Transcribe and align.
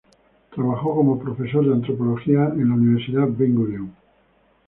Trabajó 0.55 0.95
como 0.95 1.19
profesor 1.19 1.63
de 1.63 1.73
antropología 1.75 2.45
en 2.55 2.69
la 2.69 2.73
Universidad 2.73 3.27
Ben-Gurion. 3.29 3.93